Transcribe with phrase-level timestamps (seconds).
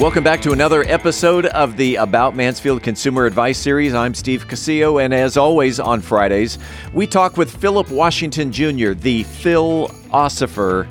[0.00, 3.92] Welcome back to another episode of the About Mansfield Consumer Advice Series.
[3.92, 6.58] I'm Steve Casillo, and as always on Fridays,
[6.94, 10.88] we talk with Philip Washington Jr., the philosopher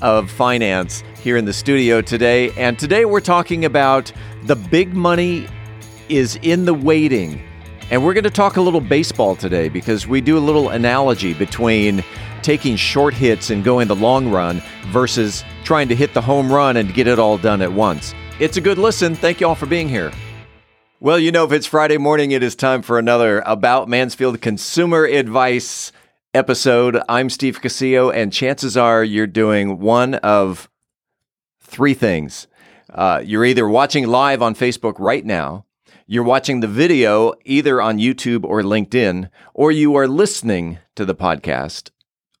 [0.00, 2.52] of finance, here in the studio today.
[2.52, 4.12] And today we're talking about
[4.44, 5.48] the big money
[6.08, 7.42] is in the waiting.
[7.90, 11.34] And we're going to talk a little baseball today because we do a little analogy
[11.34, 12.04] between
[12.42, 16.76] taking short hits and going the long run versus trying to hit the home run
[16.76, 18.14] and get it all done at once.
[18.40, 19.14] It's a good listen.
[19.14, 20.10] Thank you all for being here.
[21.00, 25.04] Well, you know, if it's Friday morning, it is time for another About Mansfield Consumer
[25.04, 25.92] Advice
[26.32, 26.98] episode.
[27.08, 30.70] I'm Steve Casillo, and chances are you're doing one of
[31.60, 32.46] three things.
[32.92, 35.66] Uh, you're either watching live on Facebook right now,
[36.06, 41.14] you're watching the video either on YouTube or LinkedIn, or you are listening to the
[41.14, 41.90] podcast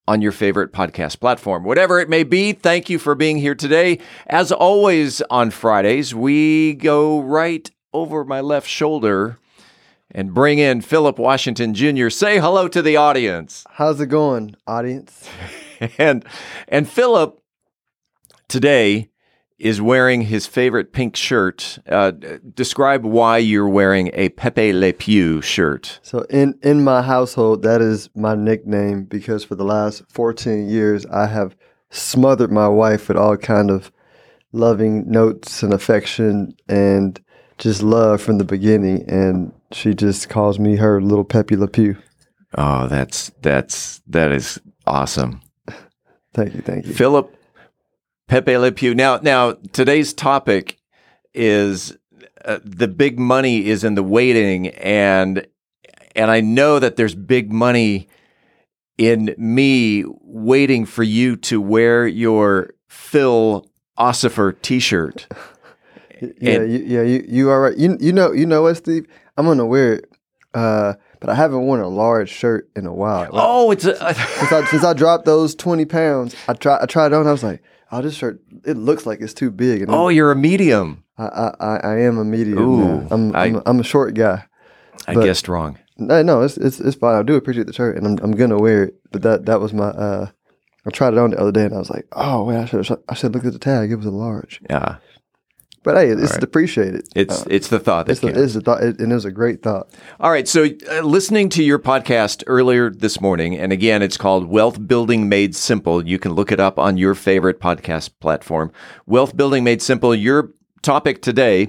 [0.08, 1.64] on your favorite podcast platform.
[1.64, 3.98] Whatever it may be, thank you for being here today.
[4.26, 9.38] As always on Fridays, we go right over my left shoulder
[10.10, 12.08] and bring in Philip Washington Jr.
[12.08, 13.64] Say hello to the audience.
[13.70, 15.28] How's it going, audience?
[15.98, 16.24] and
[16.68, 17.40] and Philip
[18.48, 19.08] today
[19.62, 21.78] is wearing his favorite pink shirt.
[21.88, 22.10] Uh,
[22.52, 26.00] describe why you're wearing a Pepe Le Pew shirt.
[26.02, 31.06] So in in my household, that is my nickname because for the last 14 years,
[31.06, 31.54] I have
[31.90, 33.92] smothered my wife with all kind of
[34.50, 37.20] loving notes and affection and
[37.58, 41.96] just love from the beginning, and she just calls me her little Pepe Le Pew.
[42.58, 45.40] Oh, that's that's that is awesome.
[46.34, 47.36] Thank you, thank you, Philip
[48.32, 48.94] Pepe Le Pew.
[48.94, 50.78] Now, now today's topic
[51.34, 51.98] is
[52.46, 55.46] uh, the big money is in the waiting, and
[56.16, 58.08] and I know that there's big money
[58.96, 63.66] in me waiting for you to wear your Phil
[63.98, 65.26] Ossifer T-shirt.
[66.22, 67.76] yeah, and, you, yeah, you you are right.
[67.76, 69.06] You you know you know what, Steve?
[69.36, 70.10] I'm gonna wear it.
[70.54, 73.24] Uh, but I haven't worn a large shirt in a while.
[73.24, 76.34] Like, oh, it's a, since, I, since I dropped those twenty pounds.
[76.48, 77.26] I try I tried on.
[77.26, 78.40] I was like, oh, just start.
[78.64, 79.82] it looks like it's too big.
[79.82, 81.04] And oh, I'm, you're a medium.
[81.18, 82.58] I, I, I am a medium.
[82.58, 84.44] Ooh, I'm, I, am I'm a short guy.
[85.06, 85.78] I guessed wrong.
[85.98, 87.16] No, no, it's, it's it's fine.
[87.16, 88.94] I do appreciate the shirt, and I'm I'm gonna wear it.
[89.10, 89.88] But that that was my.
[89.88, 90.30] uh
[90.84, 92.98] I tried it on the other day, and I was like, oh wait, I should
[93.08, 93.92] I should look at the tag.
[93.92, 94.60] It was a large.
[94.68, 94.96] Yeah.
[95.84, 96.40] But hey, it's right.
[96.40, 97.08] depreciated.
[97.16, 99.24] It's uh, it's the thought that it's, the, it's the thought, it, and it was
[99.24, 99.88] a great thought.
[100.20, 104.46] All right, so uh, listening to your podcast earlier this morning, and again, it's called
[104.46, 106.06] Wealth Building Made Simple.
[106.06, 108.70] You can look it up on your favorite podcast platform.
[109.06, 110.14] Wealth Building Made Simple.
[110.14, 110.50] Your
[110.82, 111.68] topic today,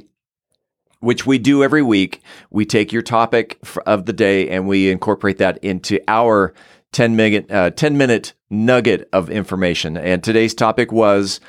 [1.00, 3.57] which we do every week, we take your topic
[3.88, 6.53] of the day and we incorporate that into our
[6.91, 9.97] 10 minute, uh, 10 minute nugget of information.
[9.97, 11.40] And today's topic was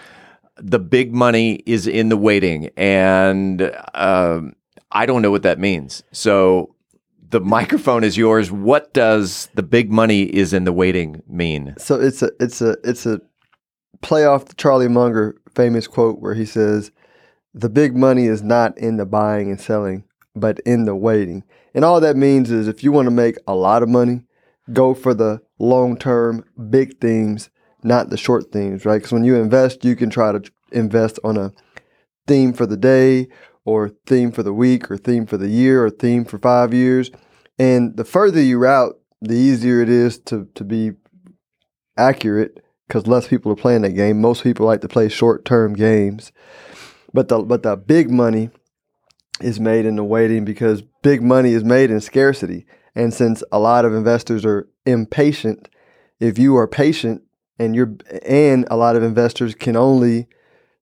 [0.56, 4.54] the big money is in the waiting, and um,
[4.92, 6.02] I don't know what that means.
[6.12, 6.74] So
[7.30, 8.50] the microphone is yours.
[8.50, 11.74] What does the big money is in the waiting mean?
[11.78, 13.20] So it's a it's a it's a
[14.02, 16.90] play off the Charlie Munger famous quote where he says,
[17.52, 20.04] "The big money is not in the buying and selling,
[20.34, 21.44] but in the waiting."
[21.74, 24.22] And all that means is if you want to make a lot of money,
[24.72, 27.50] go for the long term big themes
[27.84, 28.96] not the short themes, right?
[28.96, 31.52] Because when you invest, you can try to invest on a
[32.26, 33.28] theme for the day
[33.64, 37.10] or theme for the week or theme for the year or theme for five years.
[37.58, 40.92] And the further you out, the easier it is to, to be
[41.96, 44.20] accurate because less people are playing that game.
[44.20, 46.32] Most people like to play short term games.
[47.12, 48.50] But the but the big money
[49.40, 52.66] is made in the waiting because big money is made in scarcity.
[52.94, 55.68] And since a lot of investors are impatient,
[56.20, 57.22] if you are patient,
[57.58, 57.94] and you're
[58.26, 60.28] and a lot of investors can only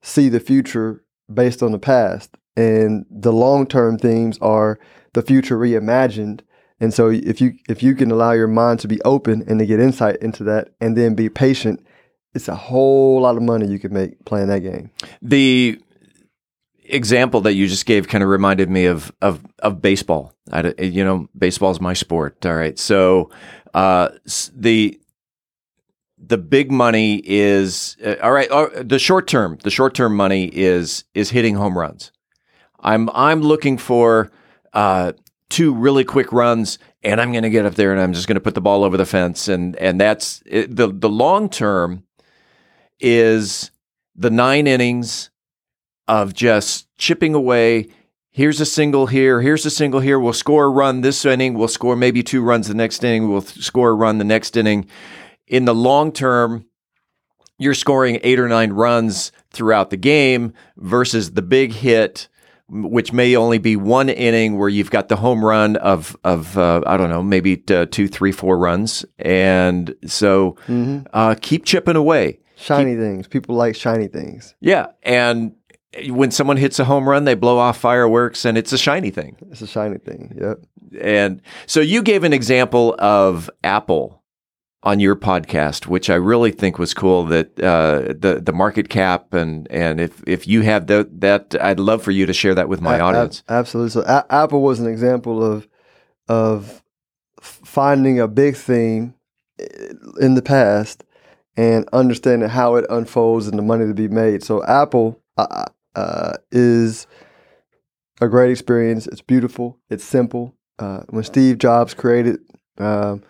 [0.01, 2.37] see the future based on the past.
[2.55, 4.79] And the long-term themes are
[5.15, 6.41] the future reimagined.
[6.81, 9.67] And so if you if you can allow your mind to be open and to
[9.67, 11.81] get insight into that and then be patient
[12.35, 14.91] it's a whole lot of money you could make playing that game.
[15.21, 15.81] The
[16.85, 20.35] example that you just gave kind of reminded me of of of baseball.
[20.51, 22.79] I, you know baseball is my sport all right?
[22.79, 23.31] So
[23.75, 24.11] uh,
[24.55, 25.01] the
[26.25, 28.51] the big money is uh, all right.
[28.51, 32.13] Uh, the short term, the short term money is is hitting home runs.
[32.81, 34.31] I'm I'm looking for
[34.73, 35.13] uh,
[35.51, 38.37] two really quick runs, and I'm going to get up there and I'm just going
[38.37, 42.05] to put the ball over the fence, and and that's it, the the long term
[43.01, 43.71] is
[44.15, 45.31] the nine innings
[46.07, 47.89] of just chipping away.
[48.31, 49.43] Here's a single here.
[49.43, 50.19] Here's a single here.
[50.19, 51.55] We'll score a run this inning.
[51.55, 53.29] We'll score maybe two runs the next inning.
[53.29, 54.87] We'll score a run the next inning
[55.53, 56.65] in the long term,
[57.59, 62.29] you're scoring eight or nine runs throughout the game versus the big hit
[62.69, 66.81] which may only be one inning where you've got the home run of of uh,
[66.87, 70.57] I don't know maybe uh, two three four runs and so
[71.13, 73.27] uh, keep chipping away Shiny things.
[73.29, 74.55] People like shiny things.
[74.61, 75.55] yeah and
[76.09, 79.37] when someone hits a home run they blow off fireworks and it's a shiny thing
[79.51, 80.39] It's a shiny thing.
[80.41, 80.59] Yep.
[81.03, 84.22] and so you gave an example of Apple
[84.85, 87.25] on your podcast, which I really think was cool.
[87.27, 91.79] That uh, the the market cap and and if if you have that that I'd
[91.81, 93.43] love for you to share that with my A- audience.
[93.49, 93.91] ab- absolutely.
[93.91, 95.69] So A- Apple was an example of
[96.29, 96.83] of
[97.41, 99.15] finding a big theme
[100.21, 101.05] in the past
[101.57, 104.43] and understanding how it unfolds and the money to be made.
[104.43, 107.07] So Apple uh, uh, is
[108.21, 109.07] a great experience.
[109.07, 109.79] It's beautiful.
[109.91, 110.55] It's simple.
[110.79, 112.39] Uh, when Steve Jobs created,
[112.79, 113.23] um,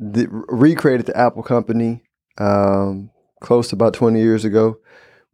[0.00, 2.02] the, recreated the Apple company
[2.38, 3.10] um,
[3.40, 4.78] close to about 20 years ago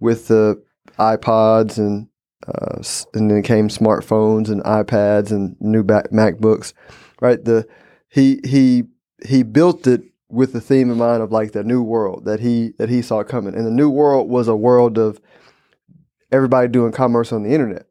[0.00, 0.62] with the
[0.98, 2.08] iPods and
[2.46, 2.80] uh,
[3.14, 6.74] and then came smartphones and iPads and new back MacBooks,
[7.20, 7.44] right?
[7.44, 7.66] The
[8.08, 8.84] he he
[9.24, 12.72] he built it with the theme in mind of like the new world that he
[12.78, 15.20] that he saw coming, and the new world was a world of
[16.30, 17.86] everybody doing commerce on the internet.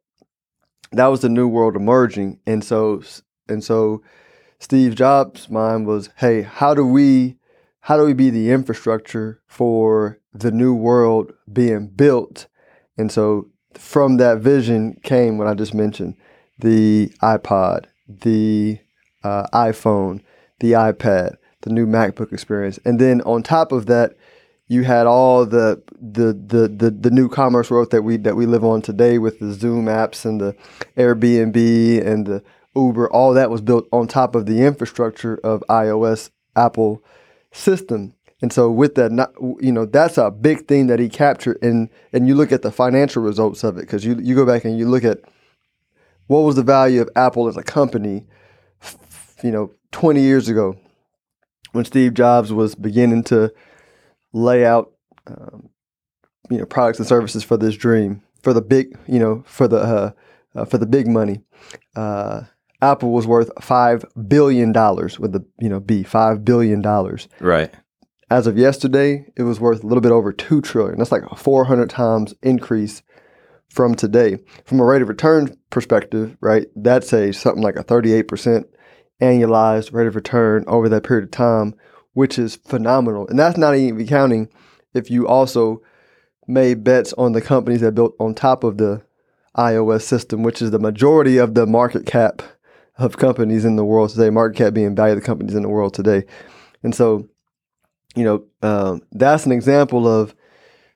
[0.91, 3.01] That was the new world emerging, and so
[3.49, 4.03] and so
[4.59, 7.37] Steve Jobs' mind was, hey, how do we
[7.81, 12.47] how do we be the infrastructure for the new world being built?
[12.97, 16.15] And so from that vision came what I just mentioned
[16.57, 18.79] the iPod, the
[19.23, 20.21] uh, iPhone,
[20.61, 22.79] the iPad, the new MacBook experience.
[22.85, 24.15] And then on top of that,
[24.67, 28.47] you had all the the, the the the new commerce world that we that we
[28.47, 30.55] live on today with the Zoom apps and the
[30.97, 32.43] Airbnb and the
[32.75, 33.11] Uber.
[33.11, 37.03] All that was built on top of the infrastructure of iOS, Apple
[37.51, 38.13] system.
[38.41, 41.57] And so with that, not, you know, that's a big thing that he captured.
[41.61, 44.65] And and you look at the financial results of it because you you go back
[44.65, 45.19] and you look at
[46.27, 48.25] what was the value of Apple as a company,
[49.43, 50.75] you know, 20 years ago
[51.71, 53.53] when Steve Jobs was beginning to
[54.33, 54.91] lay out,
[55.27, 55.69] um,
[56.49, 59.77] you know, products and services for this dream, for the big, you know, for the
[59.77, 60.11] uh,
[60.55, 61.41] uh, for the big money.
[61.95, 62.43] Uh,
[62.81, 67.27] Apple was worth five billion dollars with the you know B five billion dollars.
[67.39, 67.73] Right.
[68.29, 70.97] As of yesterday, it was worth a little bit over two trillion.
[70.97, 73.03] That's like a 400 times increase
[73.69, 74.39] from today.
[74.65, 76.65] From a rate of return perspective, right?
[76.75, 78.65] That's a something like a 38%
[79.21, 81.75] annualized rate of return over that period of time,
[82.13, 83.27] which is phenomenal.
[83.27, 84.49] And that's not even counting
[84.93, 85.81] if you also
[86.47, 89.03] made bets on the companies that built on top of the
[89.57, 92.41] iOS system, which is the majority of the market cap
[92.97, 94.29] of companies in the world today.
[94.29, 96.23] Market cap being value of the companies in the world today.
[96.83, 97.27] And so
[98.15, 100.33] you know, um, that's an example of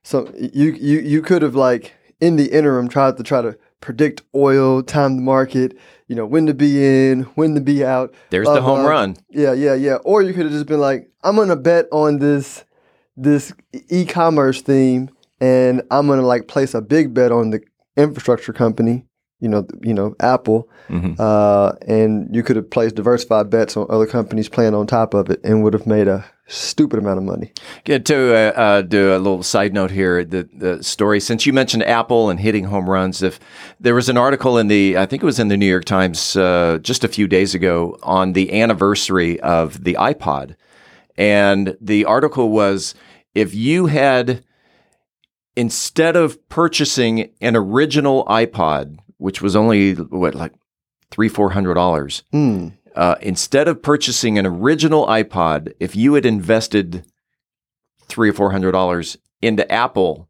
[0.04, 4.24] some you you you could have like in the interim tried to try to predict
[4.36, 8.14] oil, time the market, you know, when to be in, when to be out.
[8.30, 8.90] There's blah, the home blah.
[8.90, 9.18] run.
[9.30, 9.96] Yeah, yeah, yeah.
[10.04, 12.64] Or you could have just been like, I'm gonna bet on this
[13.16, 13.54] this
[13.90, 15.10] e-commerce theme,
[15.42, 17.62] and I'm gonna like place a big bet on the
[17.98, 19.06] infrastructure company.
[19.42, 21.18] You know, you know, Apple, Mhm.
[21.18, 25.30] uh, and you could have placed diversified bets on other companies playing on top of
[25.30, 27.54] it, and would have made a stupid amount of money.
[27.86, 30.26] Get to uh, uh, do a little side note here.
[30.26, 33.40] The, the story, since you mentioned Apple and hitting home runs, if
[33.80, 36.36] there was an article in the, I think it was in the New York Times
[36.36, 40.56] uh, just a few days ago on the anniversary of the iPod,
[41.18, 42.94] and the article was
[43.34, 44.44] if you had
[45.56, 50.54] instead of purchasing an original iPod, which was only what like
[51.12, 52.70] three four hundred dollars, Hmm.
[52.96, 57.06] uh, instead of purchasing an original iPod, if you had invested
[58.08, 60.28] three or four hundred dollars into Apple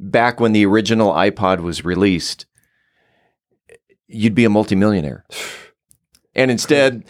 [0.00, 2.46] back when the original iPod was released,
[4.08, 5.24] you'd be a multimillionaire.
[6.34, 7.04] And instead,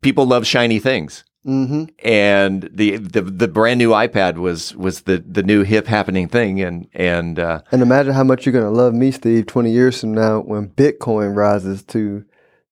[0.00, 1.24] people love shiny things.
[1.46, 1.84] Mm-hmm.
[2.04, 6.60] And the, the the brand new iPad was was the the new hip happening thing,
[6.60, 10.12] and and uh, And imagine how much you're gonna love me, Steve, 20 years from
[10.12, 12.24] now when Bitcoin rises to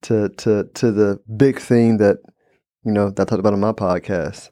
[0.02, 2.19] to to to the big thing that
[2.85, 4.50] you know that I talked about on my podcast.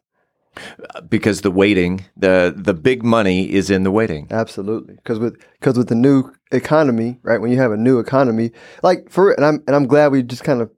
[1.08, 4.28] because the waiting, the the big money is in the waiting.
[4.30, 7.40] Absolutely, because with because with the new economy, right?
[7.40, 8.52] When you have a new economy,
[8.84, 10.70] like for and I'm and I'm glad we just kind of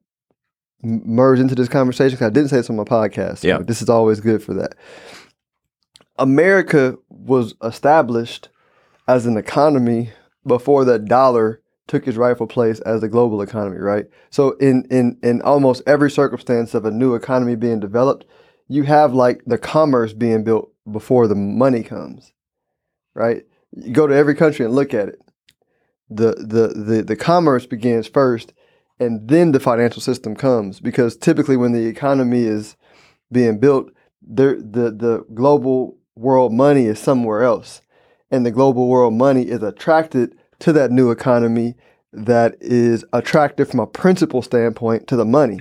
[0.84, 2.18] m- merged into this conversation.
[2.18, 3.38] 'cause I didn't say this on my podcast.
[3.38, 3.58] so Yeah.
[3.58, 4.74] this is always good for that.
[6.18, 8.48] America was established
[9.08, 10.10] as an economy
[10.46, 14.06] before the dollar took its rightful place as the global economy, right?
[14.30, 18.24] So in in in almost every circumstance of a new economy being developed,
[18.68, 22.32] you have like the commerce being built before the money comes,
[23.14, 23.44] right?
[23.72, 25.20] You go to every country and look at it.
[26.08, 28.52] The the the the commerce begins first,
[29.00, 32.76] and then the financial system comes because typically when the economy is
[33.32, 33.90] being built,
[34.22, 37.80] there the the global world money is somewhere else,
[38.30, 41.74] and the global world money is attracted to that new economy
[42.12, 45.60] that is attractive from a principal standpoint to the money.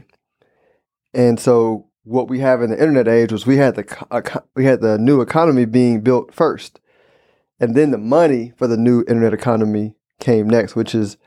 [1.14, 4.82] And so what we have in the internet age was we had the we had
[4.82, 6.80] the new economy being built first.
[7.60, 11.18] And then the money for the new internet economy came next, which is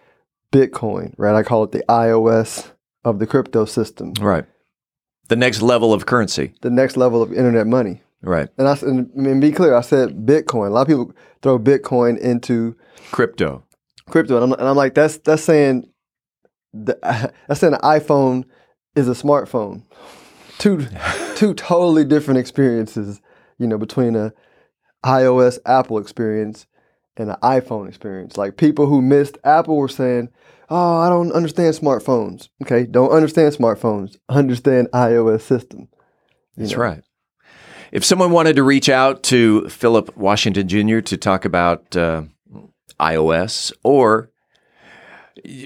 [0.56, 1.34] Bitcoin, right?
[1.34, 2.70] I call it the iOS
[3.04, 4.14] of the crypto system.
[4.18, 4.46] Right.
[5.28, 6.54] The next level of currency.
[6.62, 8.00] The next level of internet money.
[8.22, 8.48] Right.
[8.56, 10.68] And I and, and be clear, I said Bitcoin.
[10.68, 12.76] A lot of people throw Bitcoin into
[13.12, 13.64] crypto.
[14.08, 15.88] Crypto, and I'm, and I'm like, that's that's saying,
[16.72, 16.98] the,
[17.48, 18.44] that's saying an iPhone
[18.94, 19.82] is a smartphone.
[20.58, 20.86] Two
[21.36, 23.20] two totally different experiences,
[23.58, 24.32] you know, between a
[25.04, 26.66] iOS Apple experience
[27.16, 28.36] and an iPhone experience.
[28.36, 30.28] Like people who missed Apple were saying,
[30.70, 34.16] "Oh, I don't understand smartphones." Okay, don't understand smartphones.
[34.28, 35.88] Understand iOS system.
[36.56, 36.78] That's know?
[36.78, 37.02] right.
[37.92, 41.00] If someone wanted to reach out to Philip Washington Jr.
[41.00, 42.24] to talk about uh,
[42.98, 44.30] iOS or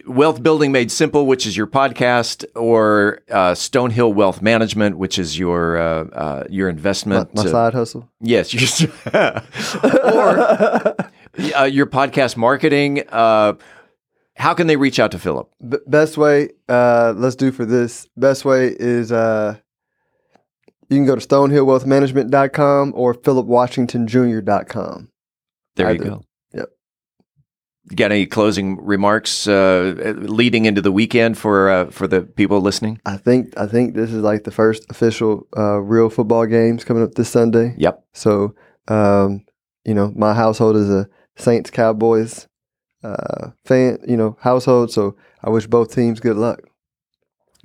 [0.07, 5.39] Wealth Building Made Simple, which is your podcast, or uh, Stonehill Wealth Management, which is
[5.39, 7.35] your uh, uh, your investment.
[7.35, 8.09] My, my side hustle.
[8.21, 8.53] Yes,
[9.15, 10.97] or
[11.55, 13.03] uh, your podcast marketing.
[13.09, 13.55] Uh,
[14.37, 15.51] how can they reach out to Philip?
[15.69, 18.09] B- best way, uh, let's do for this.
[18.17, 19.13] Best way is
[20.91, 25.09] you can go to stonehillwealthmanagement.com or philipwashingtonjr.com.
[25.77, 26.05] There Either.
[26.05, 26.25] you go.
[26.53, 26.69] Yep.
[27.95, 33.01] Got any closing remarks uh, leading into the weekend for uh, for the people listening?
[33.07, 37.05] I think I think this is like the first official uh, real football games coming
[37.05, 37.75] up this Sunday.
[37.79, 38.05] Yep.
[38.13, 38.57] So
[38.89, 39.45] um,
[39.85, 41.09] you know, my household is a
[41.41, 42.49] Saints Cowboys
[43.03, 44.91] uh, fan, you know, household.
[44.91, 46.61] So I wish both teams good luck.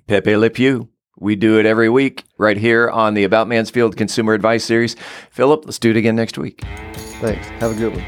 [0.08, 0.89] Pepe Le Pew.
[1.17, 4.98] We do it every week right here on the About Mansfield Consumer Advice Series.
[5.32, 6.62] Philip, let's do it again next week.
[7.22, 7.48] Thanks.
[7.48, 8.03] Have a good one.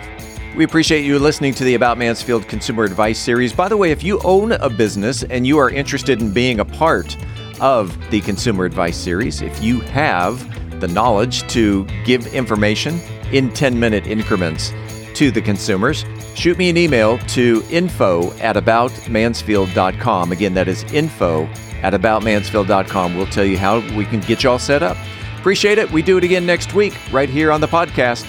[0.57, 3.53] We appreciate you listening to the About Mansfield Consumer Advice Series.
[3.53, 6.65] By the way, if you own a business and you are interested in being a
[6.65, 7.15] part
[7.62, 13.00] of the Consumer Advice Series, if you have the knowledge to give information
[13.31, 14.74] in 10 minute increments
[15.17, 16.05] to the consumers,
[16.36, 20.31] shoot me an email to info at aboutmansfield.com.
[20.31, 21.45] Again, that is info
[21.81, 23.15] at aboutmansfield.com.
[23.15, 24.97] We'll tell you how we can get you all set up.
[25.39, 25.89] Appreciate it.
[25.91, 28.25] We do it again next week, right here on the podcast.